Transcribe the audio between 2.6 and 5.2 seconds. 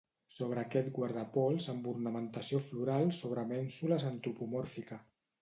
floral sobre mènsules antropomòrfica.